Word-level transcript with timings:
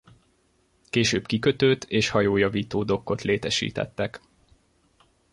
Később 0.89 1.25
kikötőt 1.25 1.83
és 1.83 2.09
hajójavító 2.09 2.83
dokkot 2.83 3.21
létesítettek. 3.21 4.21